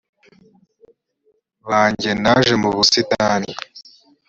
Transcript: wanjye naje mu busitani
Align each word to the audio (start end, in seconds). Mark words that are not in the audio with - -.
wanjye 1.69 2.09
naje 2.21 2.53
mu 2.61 2.69
busitani 2.75 3.51